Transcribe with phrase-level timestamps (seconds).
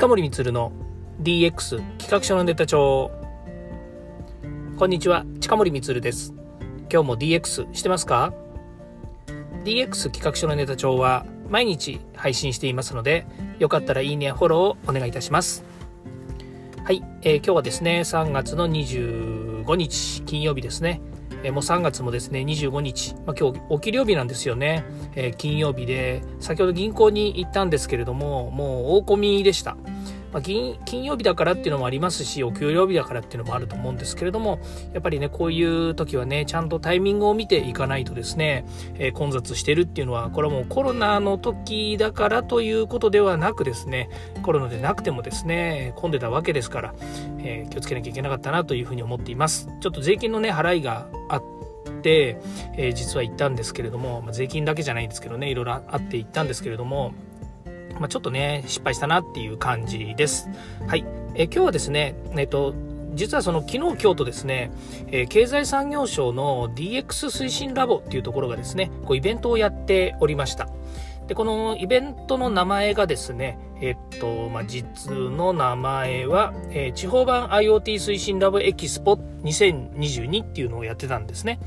[0.00, 0.72] 近森光の
[1.20, 3.10] DX 企画書のネタ帳。
[4.78, 6.32] こんにちは近森光です。
[6.90, 8.32] 今日も DX してますか
[9.62, 13.26] ？DX 企画書のネタ帳は毎日配信していますので
[13.58, 15.64] よかったらいいねフォローをお願いいたします。
[16.82, 21.02] はい、えー、今日はですね3月の25日金曜日ですね。
[21.42, 24.84] えもう3月もですね25日、まあ、今日お給料日なんですよね、
[25.14, 29.76] え、金曜日で先ほど銀行に行ったんですけれどももう大込みでした。
[30.32, 34.60] まあ、金曜日だからっていうのもありますしお給料日だからっていうのもあると思うんですけれども
[34.92, 44.08] やっぱりねこういう時はねちゃんとタイミングを見ていかないとですね、えー、混雑してるっていうのはこれはもうコロナの時だからということではなくですね
[44.42, 46.94] コロナでなくてもですね混んでたわけですから、
[47.38, 49.68] えー、気をつけなきゃいけなかったなというふうに思っています。
[49.80, 51.60] ちょっと税金のね払いがあって
[52.02, 57.12] えー、実は行ったんですけれども、まあ、税金だけじゃないんですけどねいろいろあって行ったんですけれども
[58.00, 60.48] まあ、ちょっとね、失敗したなっていう感じです。
[60.88, 61.04] はい。
[61.34, 62.74] え今日はですね、えっと、
[63.14, 64.70] 実はその昨日今日とですね、
[65.08, 70.68] えー、経済産業省の DX 推進ラボっていうところがですね、こうイベントをやっておりました。
[71.26, 79.12] で、このイベントの名前がですね、えっと、まあ、実の名前は、えー、地方版 IoT 推進ラボエキスポ
[79.44, 81.60] 2022っていうのをやってたんですね。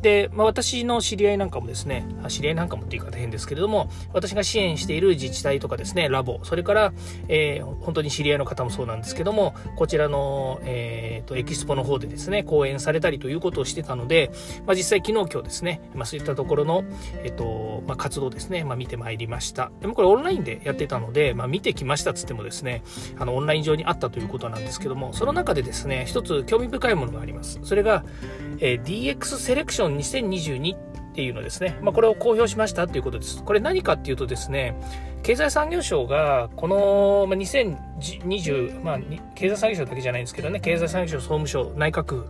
[0.00, 6.92] で、まあ、私の知り合いなんかもですね、知り合いなんかもっていう方変ですけれども、私が支援している自治体とかですね、ラボ、それから、
[7.28, 14.30] えー、本当に知り合いの方もそうなんですけども、こちらの、えーと、エキスポの方でですね、講演されたりということをしてたので、
[14.66, 16.84] まあ、実際昨日今日ですね、まあ、そういったところの、
[17.22, 19.70] え、ー、と、まあ、活動ですね、まあ、見てまいりました。
[19.80, 22.82] でもこれオンラインでやってたので、まあ、見てきましたっつってもですね、
[23.18, 27.58] あの、オンライン上にあったということなんですけども、その中でですね、一つ興味深いものがあります。
[27.62, 28.04] それが、
[28.60, 30.78] えー、DX セレクション2022っ
[31.14, 33.42] ていうのですね、まあ、これを公表しましたということです。
[33.42, 34.76] これ何かっていうとですね、
[35.22, 38.98] 経済産業省がこの2020、まあ、
[39.34, 42.28] 経済産業省だけじゃないんですけどね、経済産業省、総務省、内閣府、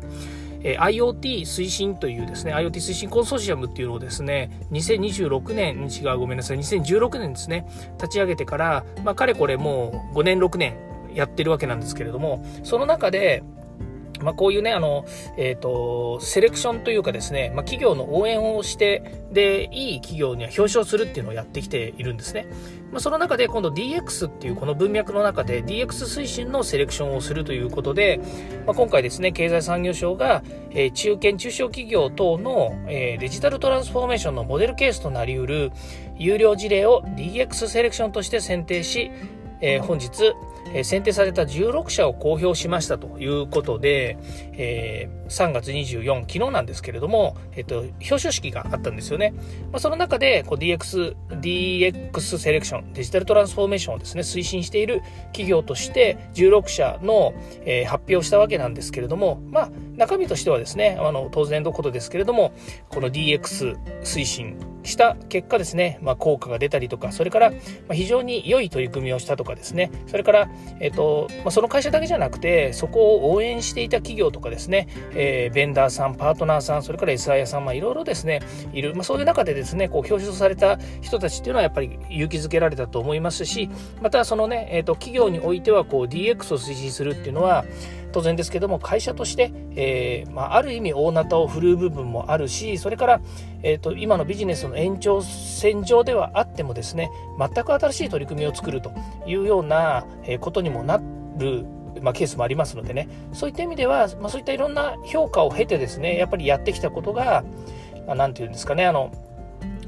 [0.63, 10.77] えー、IoT 推進というですね、IoT 推進コンソーシアムっていうのをですね、2026年、違う、ごめんなさい、2016年ですね、立ち上げてから、まあ、かれこれもう5年、6年
[11.15, 13.43] やってるわけなんですけれども、その中で、
[14.23, 15.05] まあ、こういうね、あの、
[15.37, 22.47] えっ、ー、と、セレクションというかですね、まあ、企業の応援をして、で、いい企業には表彰するっていうのをやってきているんですね。
[22.91, 28.21] まあ、その中で今度 DX っていうこの文脈の中で DX 推進のセレクションをするということで、
[28.67, 35.73] まあ、今回ですね、経済産業省が、えー、中堅中小企業等の、えー、デジタルトランスフォーメーションのモデルケースとなりうる
[36.17, 39.11] 有料事例を DX セレクションとして選定し、
[39.61, 40.35] えー、本日、
[40.75, 44.19] え、選定された16社を公表しましたということで、
[44.53, 49.35] えー、3月24、昨日なんですけれども、えっ、と、表彰式があったんですよね。
[49.73, 57.35] まあ、その中でこう DX、DX セレクション、デジタルトランスフォーメーションをですね、推進している企業として16社の、
[57.65, 62.53] えー、発表したわけなんですけれども、まあ、中身としてはですね、あの、当然のことですけれども、
[62.89, 67.53] この DX 推進した結果ですね、まあ、効果が出たりとか、それから、
[67.93, 78.41] 非常に良い取り組みをしたとかですね、それから、えっ、と、まあ、その会社だけじゃなくて、そこを応援していた企業とかですね、えー、ベンダーさん、パートナーさん、それから SIA さん、まあ、いろいろですね、
[78.73, 83.69] いる、まあ、そういう中でですね、こう、表彰された人たちっていうのはやっぱり勇気づけられたと思いますし、
[84.01, 87.65] またそのね、えっ、と、企業においては、こう、DX を推進するっていうのは、
[88.13, 93.21] 当然ですけども会社として、えー、まあ、ある意味大なたを振るう部分もあるしそれから、
[93.63, 98.93] えーと、今のビジネスの延長線上ではあってもですね全く新しい取り組みを作ると
[99.27, 100.07] いうような
[100.41, 101.01] ことにもな
[101.37, 101.67] る
[102.03, 107.43] まあ、ケースもありますのでねそういった意味では、まあ、そういったいろんな評価を経てですねやっぱりやってきたことが
[108.07, 109.11] 何、まあ、て言うんですかねあの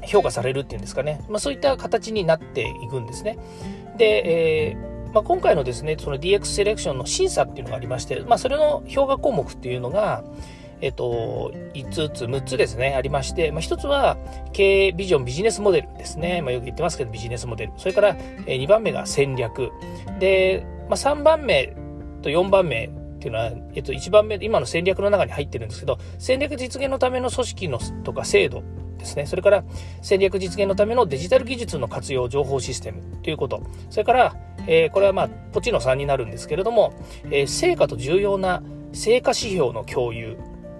[0.03, 3.37] 評価されるっていうんですかね、まあ、そういった形になっていくんですね。
[3.97, 10.23] で、えーまあ、今回のですね、その DX セレクションの審査っていうのがありまして、まあ、それの評価項目っていうのが、
[10.81, 14.17] えっと、5つ、6つですね、ありまして、まあ、1つは、
[14.51, 16.41] 経営ビジョンビジネスモデルですね。
[16.41, 17.73] まあ、よく言ってますけど、ビジネスモデル。
[17.77, 19.71] それから、え2番目が戦略。
[20.19, 21.75] で、まあ、3番目
[22.21, 22.89] と4番目っ
[23.19, 28.63] ていうのは、えっと、1番目、今の戦略の中に入ってるんですけど、戦略実現のための組織のとか制度
[28.97, 29.25] ですね。
[29.25, 29.63] それから
[30.01, 33.61] 戦略実現のためのデジタル技術の活用情報システムということ。
[33.89, 34.35] それから、
[34.67, 36.93] え、これはまあ、ポチの3になるんですけれども、
[37.29, 38.61] え、成果と重要な
[38.93, 40.37] 成果指標の共有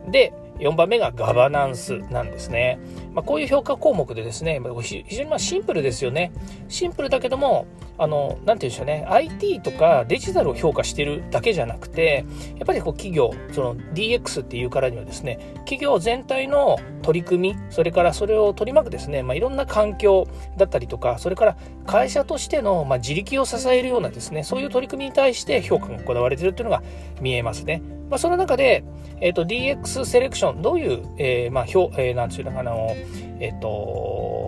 [0.09, 2.79] で、4番目がガバナンスなんですね。
[3.13, 6.31] まあ、こういう評価項目でですね、非常にまシンプルですよね。
[6.67, 7.65] シンプルだけども、
[8.01, 12.25] あの、なんて言うんでしょうね、IT とかデジタルを評価してるだけじゃなくて、
[12.57, 20.27] やっぱりこう企業、その DX っていうからにはですね、企業全体の取り組み、それからそれを取り巻くですね、まあ、いろんな環境
[20.57, 26.81] だったりとか、それから会社としての、まあ自力を支えるようなですね、そういう取り組みに対して評価が行われているというのが
[27.21, 27.83] 見えますね。
[28.09, 28.83] まあ、その中で、
[29.21, 32.73] えっ、ー、と、DX セレクション、どういう、えー、まあ、表、えー、なんていうのかな、
[33.39, 34.40] えっ、ー、と、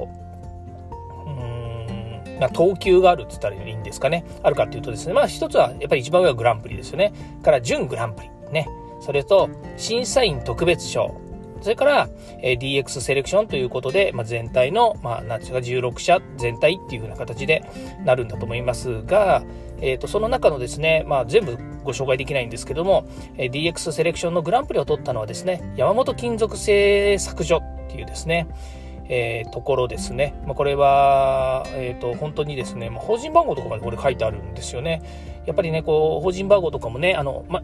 [2.48, 4.26] うん、な等級があるって言ったらいいんですかね。
[4.44, 7.14] あるかっていうとですね、まあ、一つは、やっぱり一番上はグランプリですよね。
[7.44, 8.30] から、準グランプリ。
[8.52, 8.68] ね。
[9.02, 11.16] それと、審査員特別賞。
[11.62, 12.10] それから、
[12.42, 17.64] えー、DX セレクションということで、まあ、全体の、まあ、なんていうか、16社全体っていう風な形で
[18.04, 19.44] なるんだと思いますが、
[19.80, 23.06] えーと、その中のですね、まあ、全部ご紹介できないんですけども、
[23.38, 28.48] えー、DX セレクションのグランプリを取ったのはですね、山本金属製作所っていうですね、
[29.10, 30.36] えー、ところですね。
[30.46, 35.02] まあ、これは、え、ー、と、本当にですね、まあ、法人番号とかまでこれ書いてあるんですよね。
[35.46, 37.62] やっぱりね、こう、法人番号とかもね、あの、ま、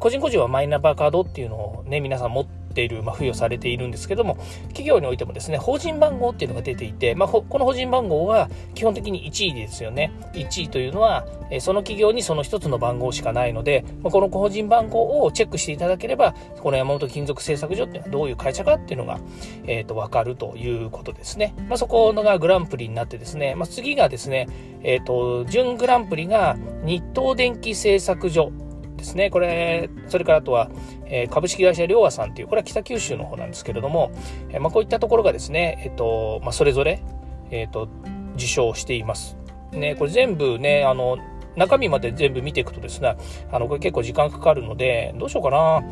[0.00, 4.36] 個人個人はマイナンバーカードっていうのをね、皆さん持っている、まあ、付与されているんですけども、
[4.68, 10.12] 企業においてもですね、法人番号っていうのが出ていて、まあ、この法人番号は基本的に1位ですよね。
[10.34, 11.26] 1位というのは、
[11.60, 19.18] その企業にその1つの番号しかないので、まあ、この法人番号をチェックしていただければ、この山本金属製作所っていうのはどういう会社かっていうのが、
[19.66, 21.54] えっ、ー、と、わかるということですね。
[21.68, 24.48] まあ、そこのがグランプリになってですね、まあ、次がですね、
[24.82, 28.52] えっ、ー、と、準グランプリが日東電機製作所
[28.96, 29.30] ですね。
[29.30, 30.70] これ、それからあとは、
[31.08, 34.10] え、株式会社りょうわさんという、これは北九州の方なんですけれども、
[34.50, 37.02] え、まあ、こういったところがですね、えっ、と、まあ、それぞれ、
[37.50, 37.88] えっ、と、
[38.34, 39.36] 受賞しています。
[39.72, 41.18] ね、これ全部ね、あの、
[41.56, 43.16] 中身まで全部見ていくとですね、
[43.50, 45.82] あの、これ結構時間かかるので、どうしようかな。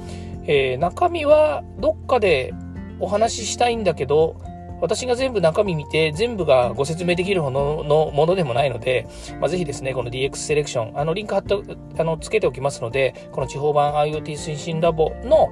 [0.46, 2.52] えー、中身はどっかで
[3.00, 4.36] お話ししたいんだけど、
[4.80, 9.06] 私が全部中身見て、全部がご説明できるもののものでもないので、
[9.40, 11.54] まあ、ぜひですね、この DX セレクション、あの、リンク貼って、
[11.98, 15.48] あの、つけておきますので、この地方版 IoT 推進ラボの、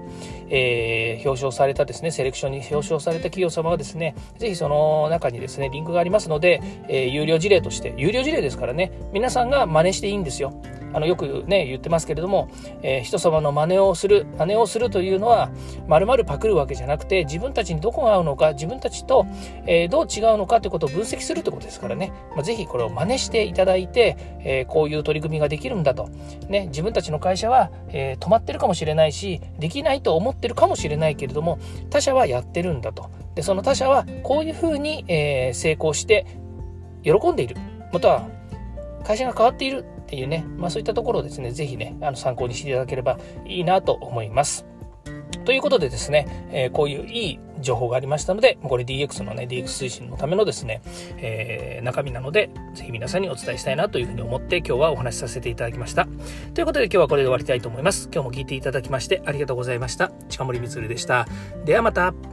[0.48, 10.52] えー、表彰されたですね、セレクションに表彰された企業様はですね、ぜひその中にですね、リンクがありますので、えー、有料事例として、有料事例ですからね、皆さんが真似していいんですよ。
[10.94, 12.48] あのよくね言ってますけれども、
[12.82, 15.50] えー、人様の真似をする真似をするというのは
[15.88, 19.21] まるまるパクるわけじゃなくて自分たちにどこが合うのか自分たちと、
[19.66, 26.08] えー、どう違うのかということを分析するということですからね、まあ、ぜひこれを真似していただいて、えー、こういう取り組みができるんだと、
[26.48, 31.58] ね、自分たちの会社は、え止まってるかもしれないしできないと思ってるかもしれないけれども
[31.90, 33.10] 他社はやってるんだと。
[33.34, 36.26] でその他社はこういうふうに、えー成功して
[37.02, 37.56] 喜んでいる。
[37.92, 38.28] または
[39.04, 44.66] 会社が変わっているっていうね、まあ、そういったところをですね、ぜひね、あの参考にしていただければいいなと思います。
[45.44, 50.82] ということでですね、えー、こういういい情報がありましたので、これ DX のね、DX 推進のためのですね、
[51.18, 56.06] えー、中身なので、ぜひ皆さんにお伝えしたいなというふうに思って今日はお話しさせていただきました。
[56.54, 58.08] ということで今日はこれで終わりたいと思います。
[58.12, 60.10] 今日も聞いていただきましてありがとうございました。
[60.28, 61.26] 近森光でした。
[61.64, 62.31] ではまた。